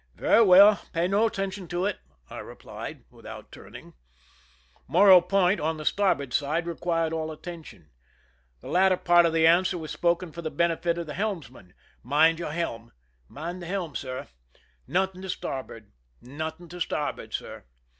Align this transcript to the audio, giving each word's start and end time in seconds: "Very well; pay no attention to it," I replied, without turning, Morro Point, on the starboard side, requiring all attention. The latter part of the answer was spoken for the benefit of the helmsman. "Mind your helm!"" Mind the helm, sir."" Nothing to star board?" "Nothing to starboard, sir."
"Very 0.15 0.43
well; 0.43 0.81
pay 0.93 1.07
no 1.07 1.27
attention 1.27 1.67
to 1.67 1.85
it," 1.85 1.99
I 2.27 2.39
replied, 2.39 3.03
without 3.11 3.51
turning, 3.51 3.93
Morro 4.87 5.21
Point, 5.21 5.59
on 5.59 5.77
the 5.77 5.85
starboard 5.85 6.33
side, 6.33 6.65
requiring 6.65 7.13
all 7.13 7.31
attention. 7.31 7.91
The 8.61 8.67
latter 8.67 8.97
part 8.97 9.27
of 9.27 9.31
the 9.33 9.45
answer 9.45 9.77
was 9.77 9.91
spoken 9.91 10.31
for 10.31 10.41
the 10.41 10.49
benefit 10.49 10.97
of 10.97 11.05
the 11.05 11.13
helmsman. 11.13 11.75
"Mind 12.01 12.39
your 12.39 12.49
helm!"" 12.51 12.93
Mind 13.27 13.61
the 13.61 13.67
helm, 13.67 13.95
sir."" 13.95 14.27
Nothing 14.87 15.21
to 15.21 15.29
star 15.29 15.61
board?" 15.61 15.91
"Nothing 16.19 16.67
to 16.69 16.81
starboard, 16.81 17.31
sir." 17.35 17.65